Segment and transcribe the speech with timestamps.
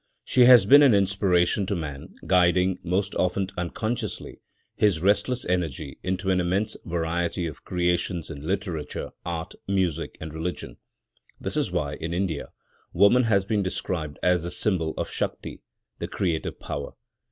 [0.25, 4.39] She has been an inspiration to man, guiding, most often unconsciously,
[4.75, 10.77] his restless energy into an immense variety of creations in literature, art, music and religion.
[11.39, 12.49] This is why, in India,
[12.93, 15.61] woman has been described as the symbol of Shakti,
[15.99, 16.93] the creative power.